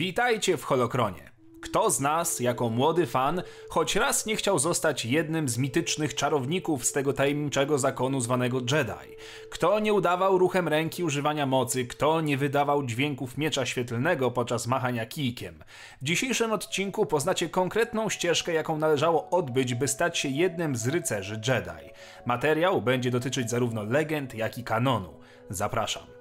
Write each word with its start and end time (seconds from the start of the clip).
Witajcie 0.00 0.56
w 0.56 0.64
Holokronie. 0.64 1.30
Kto 1.62 1.90
z 1.90 2.00
nas, 2.00 2.40
jako 2.40 2.68
młody 2.68 3.06
fan, 3.06 3.42
choć 3.68 3.96
raz 3.96 4.26
nie 4.26 4.36
chciał 4.36 4.58
zostać 4.58 5.04
jednym 5.04 5.48
z 5.48 5.58
mitycznych 5.58 6.14
czarowników 6.14 6.84
z 6.84 6.92
tego 6.92 7.12
tajemniczego 7.12 7.78
zakonu 7.78 8.20
zwanego 8.20 8.58
Jedi? 8.58 9.16
Kto 9.50 9.80
nie 9.80 9.92
udawał 9.92 10.38
ruchem 10.38 10.68
ręki 10.68 11.04
używania 11.04 11.46
mocy? 11.46 11.84
Kto 11.84 12.20
nie 12.20 12.36
wydawał 12.36 12.86
dźwięków 12.86 13.38
miecza 13.38 13.66
świetlnego 13.66 14.30
podczas 14.30 14.66
machania 14.66 15.06
kijkiem? 15.06 15.64
W 16.02 16.04
dzisiejszym 16.04 16.52
odcinku 16.52 17.06
poznacie 17.06 17.48
konkretną 17.48 18.08
ścieżkę, 18.08 18.52
jaką 18.52 18.78
należało 18.78 19.30
odbyć, 19.30 19.74
by 19.74 19.88
stać 19.88 20.18
się 20.18 20.28
jednym 20.28 20.76
z 20.76 20.88
rycerzy 20.88 21.40
Jedi. 21.48 21.90
Materiał 22.26 22.82
będzie 22.82 23.10
dotyczyć 23.10 23.50
zarówno 23.50 23.82
legend, 23.82 24.34
jak 24.34 24.58
i 24.58 24.64
kanonu. 24.64 25.20
Zapraszam. 25.50 26.19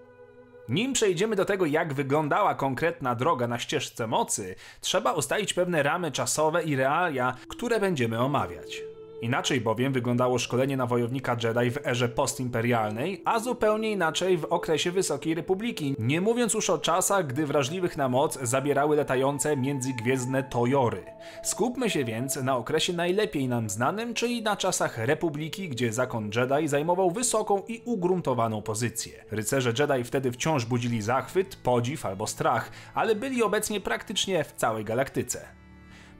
Nim 0.69 0.93
przejdziemy 0.93 1.35
do 1.35 1.45
tego, 1.45 1.65
jak 1.65 1.93
wyglądała 1.93 2.55
konkretna 2.55 3.15
droga 3.15 3.47
na 3.47 3.59
ścieżce 3.59 4.07
mocy, 4.07 4.55
trzeba 4.81 5.13
ustalić 5.13 5.53
pewne 5.53 5.83
ramy 5.83 6.11
czasowe 6.11 6.63
i 6.63 6.75
realia, 6.75 7.35
które 7.49 7.79
będziemy 7.79 8.19
omawiać. 8.19 8.81
Inaczej 9.21 9.61
bowiem 9.61 9.93
wyglądało 9.93 10.39
szkolenie 10.39 10.77
na 10.77 10.85
wojownika 10.85 11.37
Jedi 11.43 11.71
w 11.71 11.87
erze 11.87 12.09
postimperialnej, 12.09 13.21
a 13.25 13.39
zupełnie 13.39 13.91
inaczej 13.91 14.37
w 14.37 14.45
okresie 14.45 14.91
Wysokiej 14.91 15.35
Republiki, 15.35 15.95
nie 15.99 16.21
mówiąc 16.21 16.53
już 16.53 16.69
o 16.69 16.77
czasach, 16.77 17.27
gdy 17.27 17.45
wrażliwych 17.45 17.97
na 17.97 18.09
moc 18.09 18.39
zabierały 18.41 18.95
latające 18.95 19.57
międzygwiezdne 19.57 20.43
tojory. 20.43 21.03
Skupmy 21.43 21.89
się 21.89 22.05
więc 22.05 22.35
na 22.35 22.57
okresie 22.57 22.93
najlepiej 22.93 23.47
nam 23.47 23.69
znanym, 23.69 24.13
czyli 24.13 24.41
na 24.41 24.55
czasach 24.55 24.97
Republiki, 24.97 25.69
gdzie 25.69 25.93
zakon 25.93 26.29
Jedi 26.35 26.67
zajmował 26.67 27.11
wysoką 27.11 27.63
i 27.67 27.81
ugruntowaną 27.85 28.61
pozycję. 28.61 29.13
Rycerze 29.31 29.73
Jedi 29.79 30.03
wtedy 30.03 30.31
wciąż 30.31 30.65
budzili 30.65 31.01
zachwyt, 31.01 31.55
podziw 31.55 32.05
albo 32.05 32.27
strach, 32.27 32.71
ale 32.93 33.15
byli 33.15 33.43
obecnie 33.43 33.81
praktycznie 33.81 34.43
w 34.43 34.53
całej 34.53 34.85
galaktyce. 34.85 35.59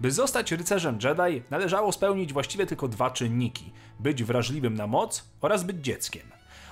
By 0.02 0.12
zostać 0.12 0.52
rycerzem 0.52 0.98
Jedi, 1.03 1.42
należało 1.50 1.92
spełnić 1.92 2.33
właściwie 2.33 2.66
tylko 2.66 2.88
dwa 2.88 3.11
czynniki: 3.11 3.72
być 4.00 4.23
wrażliwym 4.23 4.73
na 4.73 4.88
moc 4.88 5.23
oraz 5.41 5.64
być 5.64 5.78
dzieckiem. 5.78 6.23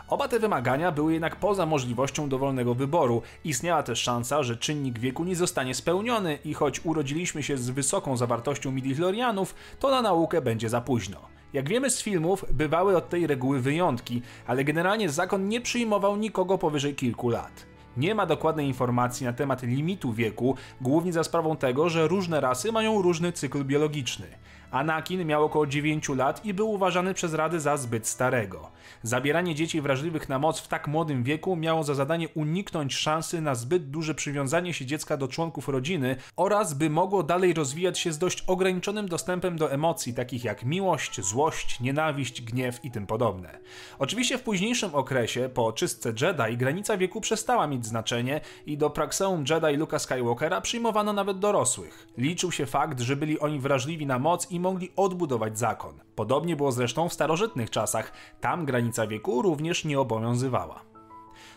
Oba 0.10 0.28
te 0.28 0.40
wymagania 0.40 0.92
były 0.92 1.14
jednak 1.14 1.36
poza 1.36 1.66
możliwością 1.66 2.30
dowolnego 2.30 2.76
wyboru. 2.76 3.22
Istniała 3.44 3.84
też 3.84 4.02
szansa, 4.02 4.44
że 4.44 4.58
czynnik 4.58 5.00
wieku 5.00 5.24
nie 5.24 5.36
zostanie 5.36 5.76
spełniony 5.76 6.40
i 6.46 6.54
choć 6.54 6.86
urodziliśmy 6.86 7.44
się 7.44 7.58
z 7.58 7.70
wysoką 7.70 8.18
zawartością 8.18 8.72
midichlorianów, 8.72 9.56
to 9.80 9.92
na 9.92 10.02
naukę 10.02 10.42
będzie 10.42 10.70
za 10.70 10.82
późno. 10.82 11.18
Jak 11.54 11.70
wiemy 11.70 11.90
z 11.90 12.02
filmów, 12.02 12.46
bywały 12.54 12.98
od 12.98 13.10
tej 13.10 13.28
reguły 13.28 13.60
wyjątki, 13.60 14.22
ale 14.48 14.64
generalnie 14.64 15.10
zakon 15.10 15.50
nie 15.50 15.62
przyjmował 15.62 16.18
nikogo 16.18 16.58
powyżej 16.58 16.96
kilku 16.96 17.30
lat. 17.30 17.66
Nie 17.98 18.16
ma 18.16 18.26
dokładnej 18.26 18.68
informacji 18.68 19.26
na 19.26 19.34
temat 19.34 19.64
limitu 19.64 20.14
wieku, 20.14 20.56
głównie 20.82 21.14
za 21.14 21.24
sprawą 21.24 21.58
tego, 21.58 21.90
że 21.90 22.08
różne 22.08 22.42
rasy 22.42 22.72
mają 22.72 23.02
różny 23.02 23.32
cykl 23.32 23.64
biologiczny. 23.64 24.28
Anakin 24.72 25.26
miał 25.26 25.46
około 25.46 25.68
9 25.68 26.10
lat 26.10 26.46
i 26.46 26.54
był 26.54 26.72
uważany 26.72 27.14
przez 27.14 27.34
Rady 27.34 27.60
za 27.60 27.78
zbyt 27.78 28.08
starego. 28.08 28.72
Zabieranie 29.04 29.56
dzieci 29.56 29.82
wrażliwych 29.82 30.30
na 30.30 30.40
moc 30.40 30.60
w 30.60 30.68
tak 30.68 30.88
młodym 30.88 31.24
wieku 31.24 31.56
miało 31.56 31.84
za 31.84 31.94
zadanie 31.94 32.30
uniknąć 32.30 32.96
szansy 32.96 33.42
na 33.42 33.56
zbyt 33.56 33.90
duże 33.90 34.16
przywiązanie 34.16 34.74
się 34.74 34.86
dziecka 34.86 35.18
do 35.18 35.28
członków 35.28 35.70
rodziny 35.70 36.16
oraz 36.36 36.74
by 36.74 36.90
mogło 36.90 37.24
dalej 37.24 37.54
rozwijać 37.54 38.00
się 38.00 38.12
z 38.12 38.18
dość 38.18 38.44
ograniczonym 38.48 39.08
dostępem 39.08 39.58
do 39.58 39.72
emocji 39.72 40.14
takich 40.14 40.44
jak 40.44 40.66
miłość, 40.66 41.22
złość, 41.22 41.80
nienawiść, 41.80 42.42
gniew 42.42 42.86
i 42.86 42.92
tym 42.92 43.08
podobne. 43.08 43.60
Oczywiście 44.00 44.38
w 44.38 44.44
późniejszym 44.44 44.96
okresie, 44.96 45.50
po 45.54 45.74
czystce 45.74 46.14
Jedi, 46.22 46.58
granica 46.58 46.98
wieku 46.98 47.22
przestała 47.22 47.68
mieć 47.68 47.86
znaczenie 47.86 48.42
i 48.66 48.78
do 48.78 48.90
prakseum 48.90 49.44
Jedi 49.50 49.78
Luka 49.78 50.00
Skywalkera 50.00 50.62
przyjmowano 50.62 51.14
nawet 51.14 51.40
dorosłych. 51.40 52.08
Liczył 52.18 52.52
się 52.52 52.66
fakt, 52.66 53.00
że 53.00 53.16
byli 53.16 53.40
oni 53.40 53.60
wrażliwi 53.60 54.06
na 54.06 54.20
moc 54.20 54.52
i 54.52 54.57
mogli 54.60 54.92
odbudować 54.96 55.60
zakon. 55.60 56.00
Podobnie 56.16 56.56
było 56.56 56.72
zresztą 56.72 57.10
w 57.10 57.14
starożytnych 57.14 57.70
czasach, 57.70 58.12
tam 58.42 58.66
granica 58.66 59.08
wieku 59.08 59.42
również 59.42 59.86
nie 59.86 60.00
obowiązywała. 60.00 60.88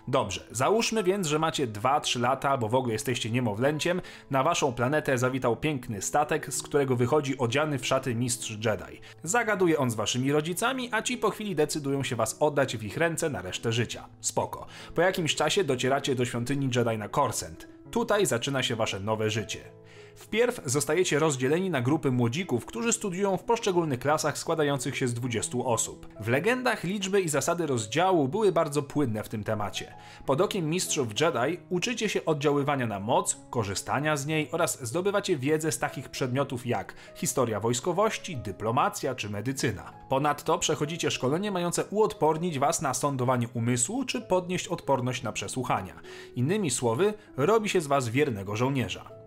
Dobrze, 0.08 0.44
załóżmy 0.50 1.02
więc, 1.02 1.26
że 1.26 1.38
macie 1.38 1.66
2-3 1.66 2.20
lata, 2.20 2.50
albo 2.50 2.68
w 2.68 2.74
ogóle 2.74 2.92
jesteście 2.92 3.30
niemowlęciem, 3.30 4.00
na 4.30 4.42
waszą 4.42 4.72
planetę 4.72 5.18
zawitał 5.18 5.56
piękny 5.56 6.02
statek, 6.02 6.54
z 6.54 6.62
którego 6.62 6.96
wychodzi 6.96 7.38
odziany 7.38 7.78
w 7.78 7.86
szaty 7.86 8.14
mistrz 8.14 8.50
Jedi. 8.50 9.00
Zagaduje 9.22 9.78
on 9.78 9.90
z 9.90 9.94
waszymi 9.94 10.32
rodzicami, 10.32 10.88
a 10.92 11.02
ci 11.02 11.18
po 11.18 11.30
chwili 11.30 11.54
decydują 11.56 12.02
się 12.02 12.16
was 12.16 12.36
oddać 12.40 12.76
w 12.76 12.84
ich 12.84 12.96
ręce 12.96 13.30
na 13.30 13.42
resztę 13.42 13.72
życia. 13.72 14.06
Spoko. 14.20 14.66
Po 14.94 15.02
jakimś 15.02 15.34
czasie 15.34 15.64
docieracie 15.64 16.14
do 16.14 16.24
świątyni 16.24 16.70
Jedi 16.76 16.98
na 16.98 17.08
Korsent. 17.08 17.68
Tutaj 17.90 18.26
zaczyna 18.26 18.62
się 18.62 18.76
wasze 18.76 19.00
nowe 19.00 19.30
życie. 19.30 19.60
Wpierw 20.20 20.60
zostajecie 20.64 21.18
rozdzieleni 21.18 21.70
na 21.70 21.80
grupy 21.80 22.10
młodzików, 22.10 22.66
którzy 22.66 22.92
studiują 22.92 23.36
w 23.36 23.44
poszczególnych 23.44 23.98
klasach 23.98 24.38
składających 24.38 24.96
się 24.96 25.08
z 25.08 25.14
20 25.14 25.58
osób. 25.58 26.08
W 26.20 26.28
legendach 26.28 26.84
liczby 26.84 27.20
i 27.20 27.28
zasady 27.28 27.66
rozdziału 27.66 28.28
były 28.28 28.52
bardzo 28.52 28.82
płynne 28.82 29.22
w 29.22 29.28
tym 29.28 29.44
temacie. 29.44 29.94
Pod 30.26 30.40
okiem 30.40 30.70
mistrzów 30.70 31.08
Jedi 31.20 31.58
uczycie 31.70 32.08
się 32.08 32.24
oddziaływania 32.24 32.86
na 32.86 33.00
moc, 33.00 33.36
korzystania 33.50 34.16
z 34.16 34.26
niej 34.26 34.48
oraz 34.52 34.86
zdobywacie 34.86 35.36
wiedzę 35.36 35.72
z 35.72 35.78
takich 35.78 36.08
przedmiotów 36.08 36.66
jak 36.66 36.94
historia 37.14 37.60
wojskowości, 37.60 38.36
dyplomacja 38.36 39.14
czy 39.14 39.30
medycyna. 39.30 39.92
Ponadto 40.08 40.58
przechodzicie 40.58 41.10
szkolenie 41.10 41.50
mające 41.50 41.84
uodpornić 41.84 42.58
was 42.58 42.82
na 42.82 42.94
sądowanie 42.94 43.48
umysłu 43.54 44.04
czy 44.04 44.20
podnieść 44.20 44.68
odporność 44.68 45.22
na 45.22 45.32
przesłuchania. 45.32 45.94
Innymi 46.36 46.70
słowy, 46.70 47.14
robi 47.36 47.68
się 47.68 47.79
z 47.80 47.86
was 47.86 48.08
wiernego 48.08 48.56
żołnierza. 48.56 49.20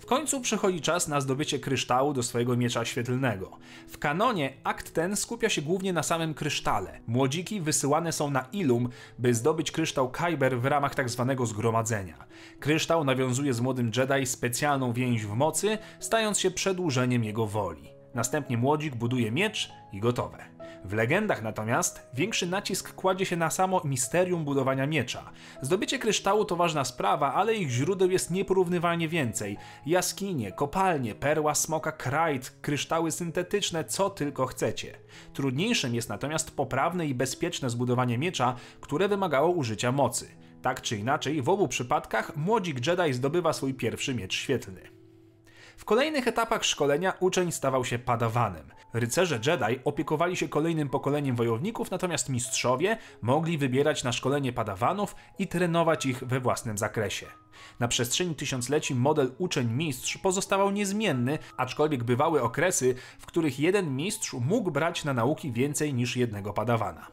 W 0.00 0.06
końcu 0.06 0.40
przychodzi 0.40 0.80
czas 0.80 1.08
na 1.08 1.20
zdobycie 1.20 1.58
kryształu 1.58 2.12
do 2.12 2.22
swojego 2.22 2.56
miecza 2.56 2.84
świetlnego. 2.84 3.58
W 3.88 3.98
kanonie 3.98 4.52
akt 4.64 4.94
ten 4.94 5.16
skupia 5.16 5.48
się 5.48 5.62
głównie 5.62 5.92
na 5.92 6.02
samym 6.02 6.34
krysztale. 6.34 7.00
Młodziki 7.06 7.60
wysyłane 7.60 8.12
są 8.12 8.30
na 8.30 8.46
Ilum, 8.52 8.88
by 9.18 9.34
zdobyć 9.34 9.70
kryształ 9.70 10.10
Kyber 10.10 10.60
w 10.60 10.64
ramach 10.64 10.94
tzw. 10.94 11.24
Tak 11.28 11.46
zgromadzenia. 11.46 12.24
Kryształ 12.60 13.04
nawiązuje 13.04 13.54
z 13.54 13.60
młodym 13.60 13.90
Jedi 13.96 14.26
specjalną 14.26 14.92
więź 14.92 15.26
w 15.26 15.34
mocy, 15.34 15.78
stając 16.00 16.38
się 16.38 16.50
przedłużeniem 16.50 17.24
jego 17.24 17.46
woli. 17.46 17.90
Następnie 18.14 18.58
młodzik 18.58 18.96
buduje 18.96 19.32
miecz 19.32 19.70
i 19.92 20.00
gotowe. 20.00 20.49
W 20.84 20.92
legendach 20.92 21.42
natomiast 21.42 22.06
większy 22.14 22.46
nacisk 22.46 22.94
kładzie 22.94 23.26
się 23.26 23.36
na 23.36 23.50
samo 23.50 23.82
misterium 23.84 24.44
budowania 24.44 24.86
miecza. 24.86 25.30
Zdobycie 25.62 25.98
kryształu 25.98 26.44
to 26.44 26.56
ważna 26.56 26.84
sprawa, 26.84 27.34
ale 27.34 27.54
ich 27.54 27.70
źródeł 27.70 28.10
jest 28.10 28.30
nieporównywalnie 28.30 29.08
więcej. 29.08 29.56
Jaskinie, 29.86 30.52
kopalnie, 30.52 31.14
perła 31.14 31.54
smoka 31.54 31.92
Krajt, 31.92 32.56
kryształy 32.60 33.10
syntetyczne, 33.10 33.84
co 33.84 34.10
tylko 34.10 34.46
chcecie. 34.46 34.98
Trudniejszym 35.32 35.94
jest 35.94 36.08
natomiast 36.08 36.56
poprawne 36.56 37.06
i 37.06 37.14
bezpieczne 37.14 37.70
zbudowanie 37.70 38.18
miecza, 38.18 38.56
które 38.80 39.08
wymagało 39.08 39.50
użycia 39.50 39.92
mocy. 39.92 40.28
Tak 40.62 40.82
czy 40.82 40.96
inaczej, 40.96 41.42
w 41.42 41.48
obu 41.48 41.68
przypadkach 41.68 42.36
młodzik 42.36 42.86
Jedi 42.86 43.12
zdobywa 43.12 43.52
swój 43.52 43.74
pierwszy 43.74 44.14
miecz 44.14 44.34
świetlny. 44.34 44.99
W 45.80 45.84
kolejnych 45.84 46.28
etapach 46.28 46.64
szkolenia 46.64 47.12
uczeń 47.20 47.52
stawał 47.52 47.84
się 47.84 47.98
padawanem. 47.98 48.70
Rycerze 48.92 49.40
Jedi 49.46 49.80
opiekowali 49.84 50.36
się 50.36 50.48
kolejnym 50.48 50.88
pokoleniem 50.88 51.36
wojowników, 51.36 51.90
natomiast 51.90 52.28
mistrzowie 52.28 52.98
mogli 53.22 53.58
wybierać 53.58 54.04
na 54.04 54.12
szkolenie 54.12 54.52
padawanów 54.52 55.16
i 55.38 55.46
trenować 55.46 56.06
ich 56.06 56.24
we 56.24 56.40
własnym 56.40 56.78
zakresie. 56.78 57.26
Na 57.78 57.88
przestrzeni 57.88 58.34
tysiącleci 58.34 58.94
model 58.94 59.32
uczeń-mistrz 59.38 60.18
pozostawał 60.18 60.70
niezmienny, 60.70 61.38
aczkolwiek 61.56 62.04
bywały 62.04 62.42
okresy, 62.42 62.94
w 63.18 63.26
których 63.26 63.60
jeden 63.60 63.96
mistrz 63.96 64.32
mógł 64.32 64.70
brać 64.70 65.04
na 65.04 65.14
nauki 65.14 65.52
więcej 65.52 65.94
niż 65.94 66.16
jednego 66.16 66.52
padawana. 66.52 67.06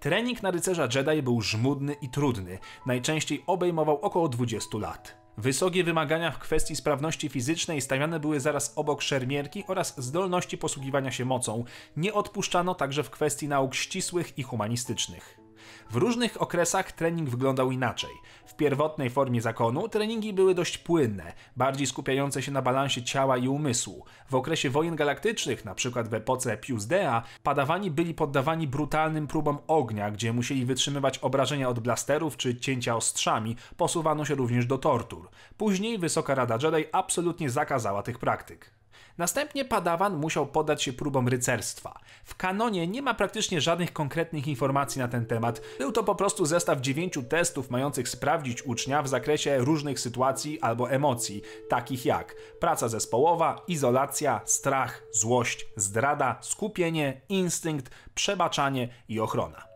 Trening 0.00 0.42
na 0.42 0.50
rycerza 0.50 0.88
Jedi 0.94 1.22
był 1.22 1.42
żmudny 1.42 1.94
i 2.02 2.08
trudny, 2.08 2.58
najczęściej 2.86 3.44
obejmował 3.46 4.00
około 4.00 4.28
20 4.28 4.78
lat. 4.78 5.23
Wysokie 5.36 5.84
wymagania 5.84 6.30
w 6.30 6.38
kwestii 6.38 6.76
sprawności 6.76 7.28
fizycznej 7.28 7.80
stawiane 7.80 8.20
były 8.20 8.40
zaraz 8.40 8.72
obok 8.76 9.02
szermierki 9.02 9.64
oraz 9.66 10.00
zdolności 10.00 10.58
posługiwania 10.58 11.10
się 11.10 11.24
mocą. 11.24 11.64
Nie 11.96 12.14
odpuszczano 12.14 12.74
także 12.74 13.02
w 13.02 13.10
kwestii 13.10 13.48
nauk 13.48 13.74
ścisłych 13.74 14.38
i 14.38 14.42
humanistycznych. 14.42 15.43
W 15.90 15.96
różnych 15.96 16.42
okresach 16.42 16.92
trening 16.92 17.30
wyglądał 17.30 17.70
inaczej. 17.70 18.10
W 18.46 18.54
pierwotnej 18.54 19.10
formie 19.10 19.42
zakonu 19.42 19.88
treningi 19.88 20.32
były 20.32 20.54
dość 20.54 20.78
płynne, 20.78 21.32
bardziej 21.56 21.86
skupiające 21.86 22.42
się 22.42 22.52
na 22.52 22.62
balansie 22.62 23.02
ciała 23.02 23.36
i 23.36 23.48
umysłu. 23.48 24.04
W 24.30 24.34
okresie 24.34 24.70
wojen 24.70 24.96
galaktycznych, 24.96 25.62
np. 25.66 26.02
w 26.02 26.14
epoce 26.14 26.56
Pius 26.56 26.86
Dea, 26.86 27.22
padawani 27.42 27.90
byli 27.90 28.14
poddawani 28.14 28.68
brutalnym 28.68 29.26
próbom 29.26 29.58
ognia, 29.66 30.10
gdzie 30.10 30.32
musieli 30.32 30.66
wytrzymywać 30.66 31.18
obrażenia 31.18 31.68
od 31.68 31.80
blasterów 31.80 32.36
czy 32.36 32.56
cięcia 32.56 32.96
ostrzami, 32.96 33.56
posuwano 33.76 34.24
się 34.24 34.34
również 34.34 34.66
do 34.66 34.78
tortur. 34.78 35.28
Później 35.56 35.98
Wysoka 35.98 36.34
Rada 36.34 36.58
Jedi 36.62 36.88
absolutnie 36.92 37.50
zakazała 37.50 38.02
tych 38.02 38.18
praktyk. 38.18 38.83
Następnie 39.18 39.64
Padawan 39.64 40.16
musiał 40.16 40.46
poddać 40.46 40.82
się 40.82 40.92
próbom 40.92 41.28
rycerstwa. 41.28 42.00
W 42.24 42.34
kanonie 42.34 42.86
nie 42.86 43.02
ma 43.02 43.14
praktycznie 43.14 43.60
żadnych 43.60 43.92
konkretnych 43.92 44.46
informacji 44.46 44.98
na 44.98 45.08
ten 45.08 45.26
temat. 45.26 45.60
Był 45.78 45.92
to 45.92 46.04
po 46.04 46.14
prostu 46.14 46.46
zestaw 46.46 46.80
dziewięciu 46.80 47.22
testów 47.22 47.70
mających 47.70 48.08
sprawdzić 48.08 48.62
ucznia 48.62 49.02
w 49.02 49.08
zakresie 49.08 49.58
różnych 49.58 50.00
sytuacji 50.00 50.60
albo 50.60 50.90
emocji, 50.90 51.42
takich 51.68 52.04
jak 52.04 52.34
praca 52.60 52.88
zespołowa, 52.88 53.62
izolacja, 53.68 54.40
strach, 54.44 55.02
złość, 55.12 55.66
zdrada, 55.76 56.38
skupienie, 56.40 57.20
instynkt, 57.28 57.90
przebaczanie 58.14 58.88
i 59.08 59.20
ochrona. 59.20 59.73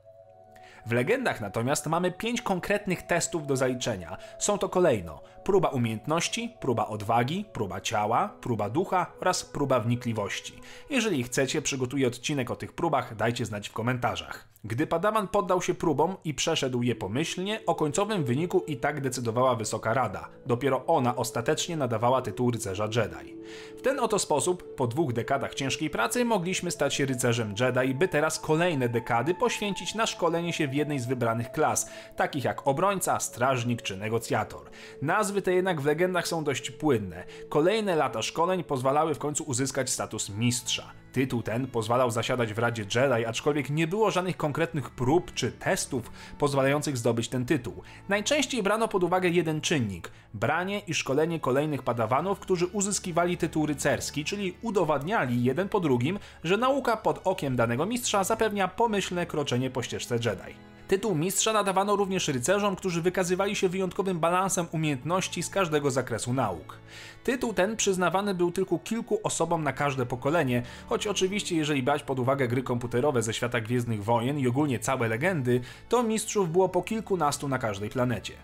W 0.88 0.93
legendach 0.93 1.40
natomiast 1.40 1.87
mamy 1.87 2.12
pięć 2.12 2.43
konkretnych 2.43 3.02
testów 3.02 3.46
do 3.46 3.56
zaliczenia. 3.56 4.17
Są 4.38 4.58
to 4.58 4.69
kolejno 4.69 5.20
próba 5.44 5.69
umiejętności, 5.69 6.55
próba 6.61 6.87
odwagi, 6.87 7.44
próba 7.52 7.81
ciała, 7.81 8.29
próba 8.40 8.70
ducha 8.70 9.06
oraz 9.20 9.44
próba 9.44 9.81
wnikliwości. 9.81 10.52
Jeżeli 10.90 11.23
chcecie, 11.23 11.62
przygotuję 11.62 12.06
odcinek 12.06 12.50
o 12.50 12.56
tych 12.56 12.73
próbach, 12.73 13.17
dajcie 13.17 13.44
znać 13.44 13.69
w 13.69 13.73
komentarzach. 13.73 14.49
Gdy 14.68 14.86
Padawan 14.86 15.28
poddał 15.28 15.62
się 15.62 15.74
próbom 15.74 16.16
i 16.24 16.34
przeszedł 16.34 16.82
je 16.82 16.94
pomyślnie, 16.94 17.60
o 17.66 17.74
końcowym 17.74 18.24
wyniku 18.24 18.64
i 18.66 18.76
tak 18.76 19.00
decydowała 19.00 19.54
Wysoka 19.54 19.94
Rada. 19.94 20.28
Dopiero 20.46 20.86
ona 20.86 21.16
ostatecznie 21.16 21.76
nadawała 21.76 22.22
tytuł 22.22 22.50
rycerza 22.50 22.84
Jedi. 22.84 23.36
W 23.78 23.82
ten 23.82 24.00
oto 24.00 24.18
sposób, 24.18 24.74
po 24.74 24.86
dwóch 24.86 25.12
dekadach 25.12 25.54
ciężkiej 25.54 25.90
pracy, 25.90 26.24
mogliśmy 26.24 26.70
stać 26.70 26.94
się 26.94 27.06
rycerzem 27.06 27.54
Jedi, 27.60 27.94
by 27.94 28.08
teraz 28.08 28.40
kolejne 28.40 28.88
dekady 28.88 29.34
poświęcić 29.34 29.94
na 29.94 30.06
szkolenie 30.06 30.52
się 30.52 30.68
w 30.68 30.74
jednej 30.74 30.98
z 30.98 31.06
wybranych 31.06 31.52
klas, 31.52 31.90
takich 32.16 32.44
jak 32.44 32.68
obrońca, 32.68 33.20
strażnik 33.20 33.82
czy 33.82 33.96
negocjator. 33.96 34.70
Nazwy 35.02 35.42
te 35.42 35.52
jednak 35.52 35.80
w 35.80 35.86
legendach 35.86 36.28
są 36.28 36.44
dość 36.44 36.70
płynne. 36.70 37.24
Kolejne 37.48 37.96
lata 37.96 38.22
szkoleń 38.22 38.64
pozwalały 38.64 39.14
w 39.14 39.18
końcu 39.18 39.44
uzyskać 39.44 39.90
status 39.90 40.28
mistrza. 40.28 40.97
Tytuł 41.12 41.43
ten 41.43 41.66
pozwalał 41.66 42.10
zasiadać 42.10 42.55
w 42.55 42.58
Radzie 42.58 42.82
Jedi, 42.82 43.26
aczkolwiek 43.26 43.70
nie 43.70 43.87
było 43.87 44.10
żadnych 44.10 44.37
konkretnych 44.37 44.90
prób 44.90 45.34
czy 45.34 45.52
testów 45.52 46.10
pozwalających 46.38 46.96
zdobyć 46.96 47.28
ten 47.28 47.46
tytuł. 47.46 47.82
Najczęściej 48.08 48.62
brano 48.62 48.88
pod 48.88 49.05
uwagę 49.05 49.28
jeden 49.28 49.60
czynnik 49.60 50.10
branie 50.34 50.78
i 50.78 50.94
szkolenie 50.94 51.40
kolejnych 51.40 51.82
padawanów, 51.82 52.40
którzy 52.40 52.66
uzyskiwali 52.66 53.37
tytuł 53.37 53.66
rycerski, 53.66 54.25
czyli 54.25 54.55
udowadniali 54.62 55.44
jeden 55.44 55.69
po 55.69 55.81
drugim, 55.81 56.19
że 56.44 56.56
nauka 56.56 56.96
pod 56.96 57.20
okiem 57.25 57.56
danego 57.56 57.87
mistrza 57.87 58.25
zapewnia 58.25 58.69
pomyślne 58.69 59.26
kroczenie 59.26 59.70
po 59.70 59.82
ścieżce 59.82 60.14
Jedi. 60.14 60.77
Tytuł 60.88 61.14
mistrza 61.14 61.52
nadawano 61.52 61.96
również 61.96 62.29
rycerzom, 62.29 62.76
którzy 62.76 63.02
wykazywali 63.02 63.56
się 63.56 63.69
wyjątkowym 63.69 64.20
balansem 64.20 64.67
umiejętności 64.73 65.43
z 65.43 65.50
każdego 65.50 65.90
zakresu 65.90 66.35
nauk. 66.35 66.79
Tytuł 67.25 67.52
ten 67.52 67.76
przyznawany 67.76 68.35
był 68.35 68.52
tylko 68.52 68.79
kilku 68.79 69.20
osobom 69.23 69.64
na 69.64 69.73
każde 69.73 70.06
pokolenie, 70.06 70.62
choć 70.88 71.06
oczywiście 71.06 71.56
jeżeli 71.56 71.82
brać 71.82 72.02
pod 72.02 72.19
uwagę 72.19 72.49
gry 72.49 72.62
komputerowe 72.62 73.23
ze 73.23 73.35
świata 73.35 73.61
Gwiezdnych 73.61 74.05
Wojen 74.05 74.38
i 74.38 74.49
ogólnie 74.49 74.79
całe 74.79 75.08
legendy, 75.08 75.61
to 75.88 76.02
mistrzów 76.02 76.52
było 76.52 76.69
po 76.69 76.82
kilkunastu 76.82 77.49
na 77.49 77.58
każdej 77.58 77.90
planecie. 77.90 78.35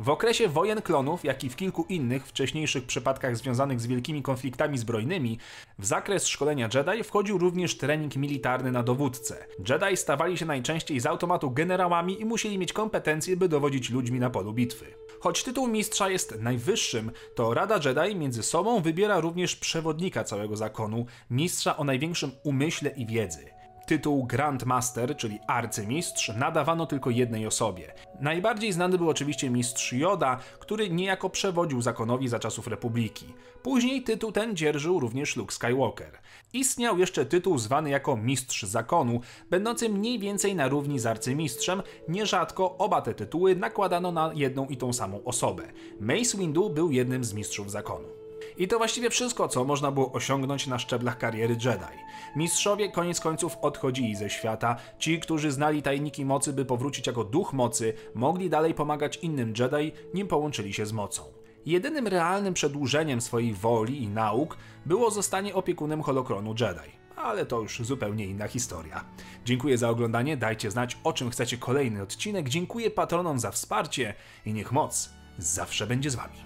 W 0.00 0.10
okresie 0.10 0.48
wojen 0.48 0.82
klonów, 0.82 1.24
jak 1.24 1.44
i 1.44 1.50
w 1.50 1.56
kilku 1.56 1.86
innych 1.88 2.26
wcześniejszych 2.26 2.84
przypadkach 2.86 3.36
związanych 3.36 3.80
z 3.80 3.86
wielkimi 3.86 4.22
konfliktami 4.22 4.78
zbrojnymi, 4.78 5.38
w 5.78 5.86
zakres 5.86 6.26
szkolenia 6.26 6.68
Jedi 6.74 7.04
wchodził 7.04 7.38
również 7.38 7.76
trening 7.78 8.16
militarny 8.16 8.72
na 8.72 8.82
dowódcę. 8.82 9.46
Jedi 9.68 9.96
stawali 9.96 10.38
się 10.38 10.46
najczęściej 10.46 11.00
z 11.00 11.06
automatu 11.06 11.50
generałami 11.50 12.20
i 12.20 12.24
musieli 12.24 12.58
mieć 12.58 12.72
kompetencje, 12.72 13.36
by 13.36 13.48
dowodzić 13.48 13.90
ludźmi 13.90 14.20
na 14.20 14.30
polu 14.30 14.52
bitwy. 14.52 14.86
Choć 15.20 15.42
tytuł 15.42 15.68
mistrza 15.68 16.08
jest 16.08 16.40
najwyższym, 16.40 17.10
to 17.34 17.54
Rada 17.54 17.80
Jedi 17.84 18.16
między 18.16 18.42
sobą 18.42 18.80
wybiera 18.80 19.20
również 19.20 19.56
przewodnika 19.56 20.24
całego 20.24 20.56
zakonu, 20.56 21.06
mistrza 21.30 21.76
o 21.76 21.84
największym 21.84 22.30
umyśle 22.44 22.90
i 22.90 23.06
wiedzy. 23.06 23.55
Tytuł 23.86 24.26
Grand 24.26 24.64
Master, 24.64 25.16
czyli 25.16 25.38
arcymistrz, 25.46 26.32
nadawano 26.36 26.86
tylko 26.86 27.10
jednej 27.10 27.46
osobie. 27.46 27.94
Najbardziej 28.20 28.72
znany 28.72 28.98
był 28.98 29.10
oczywiście 29.10 29.50
mistrz 29.50 29.92
Yoda, 29.92 30.38
który 30.58 30.90
niejako 30.90 31.30
przewodził 31.30 31.82
zakonowi 31.82 32.28
za 32.28 32.38
czasów 32.38 32.66
Republiki. 32.66 33.26
Później 33.62 34.02
tytuł 34.02 34.32
ten 34.32 34.56
dzierżył 34.56 35.00
również 35.00 35.36
Luke 35.36 35.54
Skywalker. 35.54 36.18
Istniał 36.52 36.98
jeszcze 36.98 37.26
tytuł 37.26 37.58
zwany 37.58 37.90
jako 37.90 38.16
Mistrz 38.16 38.62
Zakonu, 38.62 39.20
będący 39.50 39.88
mniej 39.88 40.18
więcej 40.18 40.54
na 40.54 40.68
równi 40.68 40.98
z 40.98 41.06
arcymistrzem, 41.06 41.82
nierzadko 42.08 42.78
oba 42.78 43.02
te 43.02 43.14
tytuły 43.14 43.56
nakładano 43.56 44.12
na 44.12 44.30
jedną 44.34 44.66
i 44.66 44.76
tą 44.76 44.92
samą 44.92 45.24
osobę. 45.24 45.62
Mace 46.00 46.38
Windu 46.38 46.70
był 46.70 46.90
jednym 46.90 47.24
z 47.24 47.34
mistrzów 47.34 47.70
zakonu. 47.70 48.25
I 48.56 48.68
to 48.68 48.78
właściwie 48.78 49.10
wszystko, 49.10 49.48
co 49.48 49.64
można 49.64 49.90
było 49.90 50.12
osiągnąć 50.12 50.66
na 50.66 50.78
szczeblach 50.78 51.18
kariery 51.18 51.54
Jedi. 51.64 51.98
Mistrzowie 52.36 52.90
koniec 52.90 53.20
końców 53.20 53.56
odchodzili 53.62 54.16
ze 54.16 54.30
świata, 54.30 54.76
ci, 54.98 55.20
którzy 55.20 55.50
znali 55.50 55.82
tajniki 55.82 56.24
mocy, 56.24 56.52
by 56.52 56.64
powrócić 56.64 57.06
jako 57.06 57.24
duch 57.24 57.52
mocy, 57.52 57.94
mogli 58.14 58.50
dalej 58.50 58.74
pomagać 58.74 59.16
innym 59.16 59.54
Jedi, 59.58 59.92
nim 60.14 60.28
połączyli 60.28 60.72
się 60.72 60.86
z 60.86 60.92
mocą. 60.92 61.22
Jedynym 61.66 62.06
realnym 62.06 62.54
przedłużeniem 62.54 63.20
swojej 63.20 63.52
woli 63.52 64.02
i 64.02 64.08
nauk 64.08 64.56
było 64.86 65.10
zostanie 65.10 65.54
opiekunem 65.54 66.02
holokronu 66.02 66.54
Jedi 66.60 66.96
ale 67.16 67.46
to 67.46 67.60
już 67.60 67.80
zupełnie 67.82 68.26
inna 68.26 68.48
historia. 68.48 69.04
Dziękuję 69.44 69.78
za 69.78 69.90
oglądanie, 69.90 70.36
dajcie 70.36 70.70
znać 70.70 70.98
o 71.04 71.12
czym 71.12 71.30
chcecie 71.30 71.58
kolejny 71.58 72.02
odcinek, 72.02 72.48
dziękuję 72.48 72.90
patronom 72.90 73.38
za 73.38 73.50
wsparcie 73.50 74.14
i 74.46 74.52
niech 74.52 74.72
moc 74.72 75.10
zawsze 75.38 75.86
będzie 75.86 76.10
z 76.10 76.14
wami. 76.14 76.36